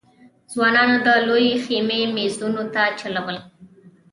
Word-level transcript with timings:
ځوانانو 0.51 0.97
د 1.05 1.07
لويې 1.27 1.55
خېمې 1.63 2.01
مېزونو 2.15 2.63
ته 2.73 2.83
چلول. 2.99 3.37